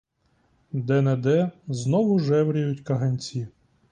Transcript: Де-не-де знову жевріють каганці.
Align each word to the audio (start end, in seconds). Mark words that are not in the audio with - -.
Де-не-де 0.71 1.51
знову 1.67 2.19
жевріють 2.19 2.81
каганці. 2.81 3.47